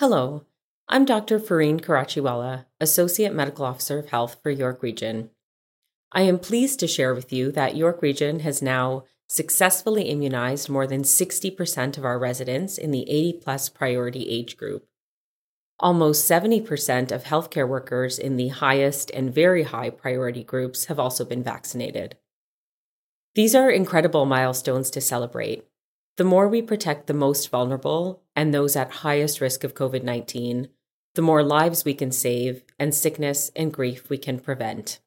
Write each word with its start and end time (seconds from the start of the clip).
Hello, 0.00 0.46
I'm 0.88 1.04
Dr. 1.04 1.38
Fareen 1.38 1.78
Karachiwala, 1.78 2.64
Associate 2.80 3.34
Medical 3.34 3.66
Officer 3.66 3.98
of 3.98 4.08
Health 4.08 4.38
for 4.42 4.48
York 4.48 4.82
Region. 4.82 5.28
I 6.10 6.22
am 6.22 6.38
pleased 6.38 6.80
to 6.80 6.86
share 6.86 7.14
with 7.14 7.34
you 7.34 7.52
that 7.52 7.76
York 7.76 8.00
Region 8.00 8.40
has 8.40 8.62
now 8.62 9.04
successfully 9.28 10.04
immunized 10.04 10.70
more 10.70 10.86
than 10.86 11.02
60% 11.02 11.98
of 11.98 12.06
our 12.06 12.18
residents 12.18 12.78
in 12.78 12.92
the 12.92 13.02
80 13.10 13.40
plus 13.42 13.68
priority 13.68 14.26
age 14.30 14.56
group. 14.56 14.86
Almost 15.78 16.26
70% 16.26 17.12
of 17.12 17.24
healthcare 17.24 17.68
workers 17.68 18.18
in 18.18 18.38
the 18.38 18.48
highest 18.48 19.10
and 19.10 19.34
very 19.34 19.64
high 19.64 19.90
priority 19.90 20.42
groups 20.42 20.86
have 20.86 20.98
also 20.98 21.26
been 21.26 21.42
vaccinated. 21.42 22.16
These 23.34 23.54
are 23.54 23.70
incredible 23.70 24.24
milestones 24.24 24.88
to 24.92 25.02
celebrate. 25.02 25.66
The 26.20 26.24
more 26.24 26.48
we 26.48 26.60
protect 26.60 27.06
the 27.06 27.14
most 27.14 27.48
vulnerable 27.48 28.20
and 28.36 28.52
those 28.52 28.76
at 28.76 28.90
highest 28.90 29.40
risk 29.40 29.64
of 29.64 29.72
COVID 29.72 30.02
19, 30.02 30.68
the 31.14 31.22
more 31.22 31.42
lives 31.42 31.82
we 31.82 31.94
can 31.94 32.12
save 32.12 32.62
and 32.78 32.94
sickness 32.94 33.50
and 33.56 33.72
grief 33.72 34.10
we 34.10 34.18
can 34.18 34.38
prevent. 34.38 35.00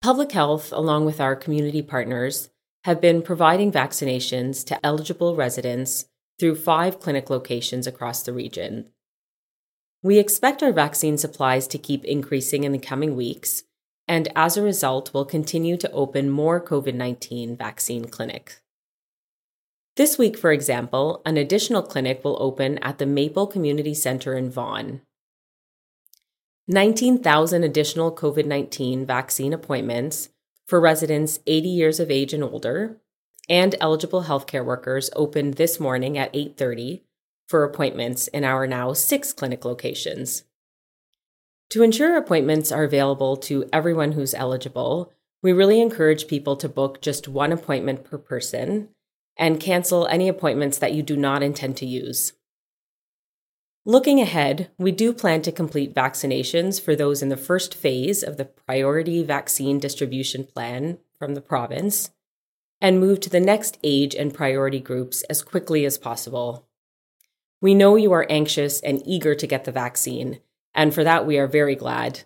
Public 0.00 0.32
Health, 0.32 0.72
along 0.72 1.04
with 1.04 1.20
our 1.20 1.36
community 1.36 1.82
partners, 1.82 2.48
have 2.84 2.98
been 2.98 3.20
providing 3.20 3.70
vaccinations 3.70 4.64
to 4.64 4.86
eligible 4.86 5.36
residents 5.36 6.06
through 6.38 6.54
five 6.54 6.98
clinic 6.98 7.28
locations 7.28 7.86
across 7.86 8.22
the 8.22 8.32
region. 8.32 8.86
We 10.02 10.18
expect 10.18 10.62
our 10.62 10.72
vaccine 10.72 11.18
supplies 11.18 11.66
to 11.66 11.76
keep 11.76 12.06
increasing 12.06 12.64
in 12.64 12.72
the 12.72 12.78
coming 12.78 13.14
weeks, 13.14 13.64
and 14.08 14.28
as 14.34 14.56
a 14.56 14.62
result, 14.62 15.12
will 15.12 15.26
continue 15.26 15.76
to 15.76 15.92
open 15.92 16.30
more 16.30 16.58
COVID 16.58 16.94
19 16.94 17.54
vaccine 17.54 18.06
clinics. 18.06 18.62
This 20.00 20.16
week, 20.16 20.38
for 20.38 20.50
example, 20.50 21.20
an 21.26 21.36
additional 21.36 21.82
clinic 21.82 22.24
will 22.24 22.42
open 22.42 22.78
at 22.78 22.96
the 22.96 23.04
Maple 23.04 23.46
Community 23.46 23.92
Center 23.92 24.32
in 24.32 24.50
Vaughan. 24.50 25.02
19,000 26.66 27.62
additional 27.62 28.10
COVID 28.10 28.46
19 28.46 29.04
vaccine 29.04 29.52
appointments 29.52 30.30
for 30.66 30.80
residents 30.80 31.40
80 31.46 31.68
years 31.68 32.00
of 32.00 32.10
age 32.10 32.32
and 32.32 32.42
older 32.42 32.96
and 33.46 33.74
eligible 33.78 34.22
healthcare 34.22 34.64
workers 34.64 35.10
opened 35.14 35.56
this 35.56 35.78
morning 35.78 36.16
at 36.16 36.32
8:30 36.32 37.02
for 37.46 37.62
appointments 37.62 38.26
in 38.28 38.42
our 38.42 38.66
now 38.66 38.94
6 38.94 39.34
clinic 39.34 39.66
locations. 39.66 40.44
To 41.72 41.82
ensure 41.82 42.16
appointments 42.16 42.72
are 42.72 42.84
available 42.84 43.36
to 43.36 43.68
everyone 43.70 44.12
who's 44.12 44.32
eligible, 44.32 45.12
we 45.42 45.52
really 45.52 45.78
encourage 45.78 46.26
people 46.26 46.56
to 46.56 46.70
book 46.70 47.02
just 47.02 47.28
one 47.28 47.52
appointment 47.52 48.02
per 48.02 48.16
person 48.16 48.88
and 49.40 49.58
cancel 49.58 50.06
any 50.06 50.28
appointments 50.28 50.78
that 50.78 50.92
you 50.92 51.02
do 51.02 51.16
not 51.16 51.42
intend 51.42 51.76
to 51.78 51.86
use. 51.86 52.34
Looking 53.86 54.20
ahead, 54.20 54.70
we 54.78 54.92
do 54.92 55.14
plan 55.14 55.40
to 55.42 55.50
complete 55.50 55.94
vaccinations 55.94 56.78
for 56.78 56.94
those 56.94 57.22
in 57.22 57.30
the 57.30 57.36
first 57.38 57.74
phase 57.74 58.22
of 58.22 58.36
the 58.36 58.44
priority 58.44 59.24
vaccine 59.24 59.78
distribution 59.78 60.44
plan 60.44 60.98
from 61.18 61.34
the 61.34 61.40
province 61.40 62.10
and 62.82 63.00
move 63.00 63.20
to 63.20 63.30
the 63.30 63.40
next 63.40 63.78
age 63.82 64.14
and 64.14 64.34
priority 64.34 64.78
groups 64.80 65.22
as 65.24 65.42
quickly 65.42 65.86
as 65.86 65.96
possible. 65.96 66.68
We 67.62 67.74
know 67.74 67.96
you 67.96 68.12
are 68.12 68.26
anxious 68.28 68.80
and 68.80 69.02
eager 69.06 69.34
to 69.34 69.46
get 69.46 69.64
the 69.64 69.72
vaccine, 69.72 70.40
and 70.74 70.92
for 70.92 71.02
that 71.04 71.26
we 71.26 71.38
are 71.38 71.46
very 71.46 71.74
glad. 71.74 72.24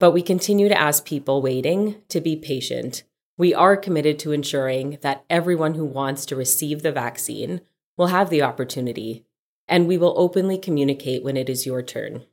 But 0.00 0.10
we 0.10 0.22
continue 0.22 0.68
to 0.68 0.80
ask 0.80 1.04
people 1.04 1.42
waiting 1.42 2.02
to 2.08 2.20
be 2.20 2.34
patient. 2.34 3.04
We 3.40 3.54
are 3.54 3.74
committed 3.74 4.18
to 4.18 4.32
ensuring 4.32 4.98
that 5.00 5.24
everyone 5.30 5.72
who 5.72 5.86
wants 5.86 6.26
to 6.26 6.36
receive 6.36 6.82
the 6.82 6.92
vaccine 6.92 7.62
will 7.96 8.08
have 8.08 8.28
the 8.28 8.42
opportunity 8.42 9.24
and 9.66 9.88
we 9.88 9.96
will 9.96 10.12
openly 10.18 10.58
communicate 10.58 11.24
when 11.24 11.38
it 11.38 11.48
is 11.48 11.64
your 11.64 11.80
turn. 11.80 12.26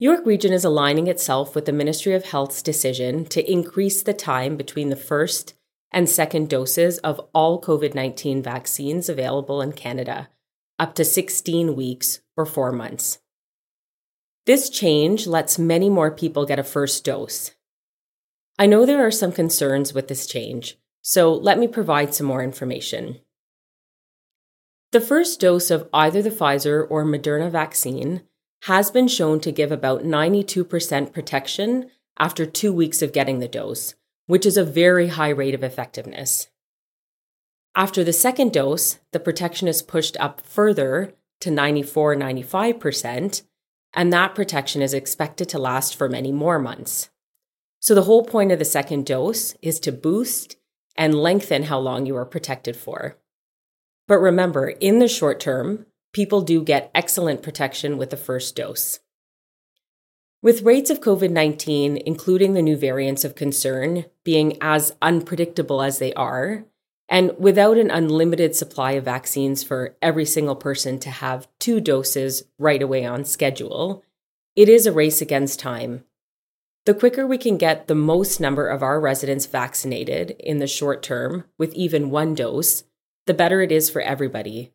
York 0.00 0.26
Region 0.26 0.52
is 0.52 0.64
aligning 0.64 1.06
itself 1.06 1.54
with 1.54 1.64
the 1.66 1.72
Ministry 1.72 2.12
of 2.12 2.24
Health's 2.24 2.60
decision 2.60 3.24
to 3.26 3.48
increase 3.48 4.02
the 4.02 4.12
time 4.12 4.56
between 4.56 4.88
the 4.88 4.96
first 4.96 5.54
and 5.92 6.08
second 6.08 6.50
doses 6.50 6.98
of 6.98 7.20
all 7.32 7.62
COVID 7.62 7.94
19 7.94 8.42
vaccines 8.42 9.08
available 9.08 9.62
in 9.62 9.70
Canada, 9.70 10.28
up 10.76 10.96
to 10.96 11.04
16 11.04 11.76
weeks 11.76 12.20
or 12.36 12.44
four 12.44 12.72
months. 12.72 13.20
This 14.46 14.68
change 14.68 15.28
lets 15.28 15.56
many 15.56 15.88
more 15.88 16.10
people 16.10 16.46
get 16.46 16.58
a 16.58 16.64
first 16.64 17.04
dose. 17.04 17.52
I 18.60 18.66
know 18.66 18.84
there 18.84 19.06
are 19.06 19.10
some 19.10 19.32
concerns 19.32 19.94
with 19.94 20.08
this 20.08 20.26
change, 20.26 20.76
so 21.00 21.32
let 21.32 21.58
me 21.58 21.66
provide 21.66 22.14
some 22.14 22.26
more 22.26 22.44
information. 22.44 23.20
The 24.92 25.00
first 25.00 25.40
dose 25.40 25.70
of 25.70 25.88
either 25.94 26.20
the 26.20 26.28
Pfizer 26.28 26.86
or 26.90 27.02
Moderna 27.06 27.50
vaccine 27.50 28.20
has 28.64 28.90
been 28.90 29.08
shown 29.08 29.40
to 29.40 29.50
give 29.50 29.72
about 29.72 30.02
92% 30.02 31.10
protection 31.10 31.90
after 32.18 32.44
two 32.44 32.70
weeks 32.70 33.00
of 33.00 33.14
getting 33.14 33.38
the 33.38 33.48
dose, 33.48 33.94
which 34.26 34.44
is 34.44 34.58
a 34.58 34.62
very 34.64 35.08
high 35.08 35.30
rate 35.30 35.54
of 35.54 35.64
effectiveness. 35.64 36.48
After 37.74 38.04
the 38.04 38.12
second 38.12 38.52
dose, 38.52 38.98
the 39.12 39.20
protection 39.20 39.68
is 39.68 39.80
pushed 39.80 40.18
up 40.20 40.42
further 40.42 41.14
to 41.40 41.50
94 41.50 42.14
95%, 42.14 43.40
and 43.94 44.12
that 44.12 44.34
protection 44.34 44.82
is 44.82 44.92
expected 44.92 45.48
to 45.48 45.58
last 45.58 45.96
for 45.96 46.10
many 46.10 46.30
more 46.30 46.58
months. 46.58 47.08
So, 47.80 47.94
the 47.94 48.02
whole 48.02 48.24
point 48.24 48.52
of 48.52 48.58
the 48.58 48.64
second 48.64 49.06
dose 49.06 49.54
is 49.62 49.80
to 49.80 49.92
boost 49.92 50.56
and 50.96 51.14
lengthen 51.14 51.64
how 51.64 51.78
long 51.78 52.04
you 52.04 52.14
are 52.16 52.26
protected 52.26 52.76
for. 52.76 53.16
But 54.06 54.18
remember, 54.18 54.68
in 54.68 54.98
the 54.98 55.08
short 55.08 55.40
term, 55.40 55.86
people 56.12 56.42
do 56.42 56.62
get 56.62 56.90
excellent 56.94 57.42
protection 57.42 57.96
with 57.96 58.10
the 58.10 58.16
first 58.16 58.54
dose. 58.54 59.00
With 60.42 60.62
rates 60.62 60.90
of 60.90 61.00
COVID 61.00 61.30
19, 61.30 61.98
including 62.04 62.54
the 62.54 62.62
new 62.62 62.76
variants 62.76 63.24
of 63.24 63.34
concern, 63.34 64.04
being 64.24 64.58
as 64.60 64.94
unpredictable 65.00 65.80
as 65.80 65.98
they 65.98 66.12
are, 66.14 66.64
and 67.08 67.32
without 67.38 67.76
an 67.76 67.90
unlimited 67.90 68.54
supply 68.54 68.92
of 68.92 69.04
vaccines 69.04 69.62
for 69.62 69.96
every 70.00 70.24
single 70.24 70.54
person 70.54 70.98
to 71.00 71.10
have 71.10 71.48
two 71.58 71.80
doses 71.80 72.44
right 72.58 72.80
away 72.80 73.04
on 73.04 73.24
schedule, 73.24 74.04
it 74.54 74.68
is 74.68 74.86
a 74.86 74.92
race 74.92 75.20
against 75.20 75.58
time. 75.58 76.04
The 76.86 76.94
quicker 76.94 77.26
we 77.26 77.36
can 77.36 77.58
get 77.58 77.88
the 77.88 77.94
most 77.94 78.40
number 78.40 78.66
of 78.66 78.82
our 78.82 78.98
residents 78.98 79.44
vaccinated 79.44 80.30
in 80.40 80.58
the 80.58 80.66
short 80.66 81.02
term 81.02 81.44
with 81.58 81.74
even 81.74 82.10
one 82.10 82.34
dose, 82.34 82.84
the 83.26 83.34
better 83.34 83.60
it 83.60 83.70
is 83.70 83.90
for 83.90 84.00
everybody. 84.00 84.72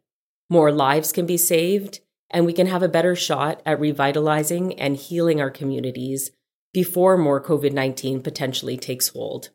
More 0.48 0.72
lives 0.72 1.12
can 1.12 1.26
be 1.26 1.38
saved, 1.38 2.02
and 2.30 2.46
we 2.46 2.54
can 2.54 2.68
have 2.68 2.84
a 2.84 2.88
better 2.88 3.16
shot 3.16 3.62
at 3.66 3.80
revitalizing 3.80 4.80
and 4.80 4.98
healing 4.98 5.42
our 5.42 5.50
communities 5.50 6.32
before 6.74 7.18
more 7.18 7.42
COVID 7.42 7.72
19 7.72 8.22
potentially 8.22 8.78
takes 8.78 9.08
hold. 9.10 9.50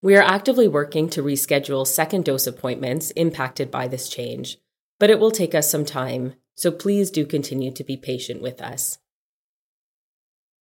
We 0.00 0.16
are 0.16 0.22
actively 0.22 0.68
working 0.68 1.10
to 1.10 1.22
reschedule 1.22 1.86
second 1.86 2.24
dose 2.24 2.46
appointments 2.46 3.10
impacted 3.10 3.70
by 3.70 3.88
this 3.88 4.08
change, 4.08 4.56
but 4.98 5.10
it 5.10 5.18
will 5.18 5.32
take 5.32 5.54
us 5.54 5.70
some 5.70 5.84
time, 5.84 6.34
so 6.54 6.70
please 6.70 7.10
do 7.10 7.26
continue 7.26 7.72
to 7.72 7.84
be 7.84 7.96
patient 7.96 8.40
with 8.40 8.62
us. 8.62 8.98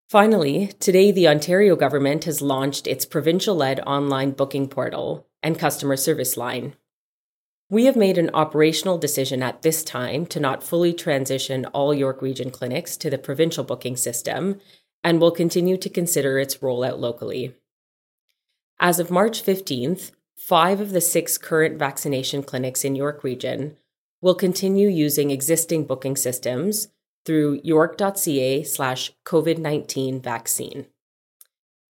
Finally, 0.10 0.68
today 0.80 1.12
the 1.12 1.28
Ontario 1.28 1.76
government 1.76 2.24
has 2.24 2.42
launched 2.42 2.88
its 2.88 3.06
provincial 3.06 3.56
led 3.56 3.82
online 3.82 4.32
booking 4.32 4.70
portal 4.70 5.28
and 5.44 5.60
customer 5.60 5.98
service 5.98 6.38
line. 6.38 6.74
We 7.70 7.84
have 7.86 7.98
made 7.98 8.18
an 8.18 8.30
operational 8.34 8.98
decision 8.98 9.44
at 9.44 9.64
this 9.64 9.84
time 9.84 10.26
to 10.28 10.40
not 10.40 10.64
fully 10.64 10.94
transition 10.94 11.66
all 11.68 11.94
York 11.94 12.22
Region 12.22 12.52
clinics 12.52 12.96
to 12.98 13.10
the 13.10 13.18
provincial 13.18 13.66
booking 13.66 13.98
system 13.98 14.62
and 15.04 15.20
will 15.20 15.32
continue 15.32 15.76
to 15.76 15.90
consider 15.90 16.40
its 16.40 16.60
rollout 16.60 17.00
locally. 17.00 17.54
As 18.80 19.00
of 19.00 19.12
March 19.12 19.44
15th, 19.44 20.12
five 20.38 20.80
of 20.80 20.92
the 20.92 21.02
six 21.02 21.38
current 21.38 21.78
vaccination 21.78 22.44
clinics 22.44 22.86
in 22.86 22.96
York 22.96 23.26
Region 23.26 23.76
will 24.22 24.36
continue 24.36 24.88
using 24.88 25.32
existing 25.32 25.84
booking 25.84 26.16
systems 26.16 26.88
through 27.28 27.60
york.ca 27.62 28.64
slash 28.64 29.12
COVID 29.26 29.58
19 29.58 30.22
vaccine. 30.22 30.88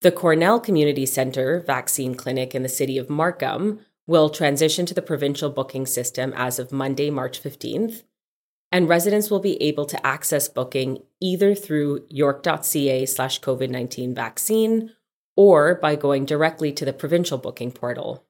The 0.01 0.11
Cornell 0.11 0.59
Community 0.59 1.05
Center 1.05 1.59
Vaccine 1.59 2.15
Clinic 2.15 2.55
in 2.55 2.63
the 2.63 2.69
city 2.69 2.97
of 2.97 3.09
Markham 3.09 3.79
will 4.07 4.29
transition 4.29 4.85
to 4.87 4.93
the 4.93 5.01
provincial 5.01 5.49
booking 5.49 5.85
system 5.85 6.33
as 6.35 6.59
of 6.59 6.71
Monday, 6.71 7.09
March 7.11 7.41
15th, 7.41 8.03
and 8.71 8.89
residents 8.89 9.29
will 9.29 9.39
be 9.39 9.61
able 9.61 9.85
to 9.85 10.05
access 10.05 10.49
booking 10.49 11.03
either 11.21 11.53
through 11.53 12.05
york.ca 12.09 13.05
slash 13.05 13.39
COVID 13.39 13.69
19 13.69 14.15
vaccine 14.15 14.91
or 15.35 15.75
by 15.75 15.95
going 15.95 16.25
directly 16.25 16.71
to 16.71 16.83
the 16.83 16.93
provincial 16.93 17.37
booking 17.37 17.71
portal. 17.71 18.26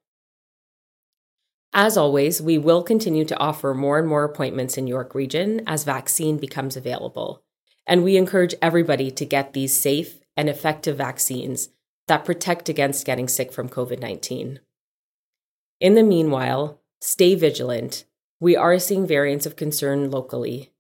As 1.73 1.97
always, 1.97 2.41
we 2.41 2.57
will 2.57 2.81
continue 2.81 3.25
to 3.25 3.37
offer 3.37 3.73
more 3.73 3.99
and 3.99 4.07
more 4.07 4.23
appointments 4.23 4.77
in 4.77 4.87
York 4.87 5.13
Region 5.13 5.61
as 5.67 5.83
vaccine 5.83 6.37
becomes 6.37 6.75
available, 6.75 7.43
and 7.85 8.03
we 8.03 8.17
encourage 8.17 8.55
everybody 8.61 9.11
to 9.11 9.25
get 9.25 9.53
these 9.53 9.79
safe 9.79 10.19
and 10.35 10.49
effective 10.49 10.97
vaccines 10.97 11.69
that 12.07 12.25
protect 12.25 12.69
against 12.69 13.05
getting 13.05 13.27
sick 13.27 13.51
from 13.51 13.69
COVID 13.69 13.99
19. 13.99 14.59
In 15.79 15.93
the 15.93 16.03
meanwhile, 16.03 16.81
stay 17.01 17.35
vigilant 17.35 18.05
we 18.39 18.55
are 18.55 18.77
seeing 18.77 19.07
variants 19.07 19.45
of 19.45 19.55
concern 19.55 20.11
locally. 20.11 20.71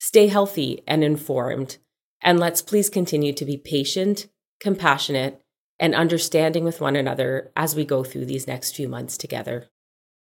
Stay 0.00 0.28
healthy 0.28 0.82
and 0.86 1.04
informed, 1.04 1.76
and 2.22 2.40
let's 2.40 2.62
please 2.62 2.88
continue 2.88 3.32
to 3.34 3.44
be 3.44 3.58
patient, 3.58 4.26
compassionate, 4.58 5.42
and 5.78 5.94
understanding 5.94 6.64
with 6.64 6.80
one 6.80 6.96
another 6.96 7.52
as 7.56 7.76
we 7.76 7.84
go 7.84 8.04
through 8.04 8.24
these 8.24 8.46
next 8.46 8.74
few 8.74 8.88
months 8.88 9.18
together. 9.18 9.68